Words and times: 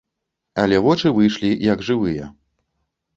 Але 0.61 0.79
вочы 0.85 1.11
выйшлі 1.17 1.51
як 1.73 1.83
жывыя. 1.91 2.31